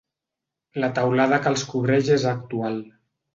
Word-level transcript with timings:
La 0.83 0.89
teulada 0.99 1.39
que 1.43 1.51
els 1.51 1.67
cobreix 1.75 2.11
és 2.17 2.27
actual. 2.33 2.81